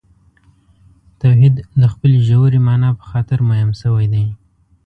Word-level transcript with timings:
توحید 1.19 1.55
د 1.81 1.83
خپلې 1.93 2.17
ژورې 2.27 2.59
معنا 2.67 2.89
په 2.99 3.03
خاطر 3.11 3.39
مهم 3.49 3.69
شوی 3.81 4.05
دی. 4.13 4.25